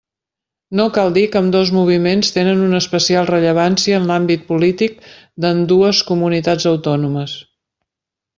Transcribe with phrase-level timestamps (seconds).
[0.77, 4.97] No cal dir que ambdós moviments tenen una especial rellevància en l'àmbit polític
[5.45, 7.37] d'ambdues comunitats autònomes.